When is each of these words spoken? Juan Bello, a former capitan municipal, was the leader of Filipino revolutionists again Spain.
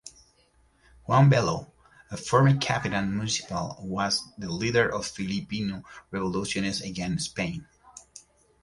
Juan 1.03 1.29
Bello, 1.29 1.71
a 2.09 2.17
former 2.17 2.57
capitan 2.57 3.11
municipal, 3.15 3.77
was 3.81 4.23
the 4.35 4.49
leader 4.51 4.89
of 4.91 5.05
Filipino 5.05 5.83
revolutionists 6.09 6.81
again 6.81 7.19
Spain. 7.19 7.67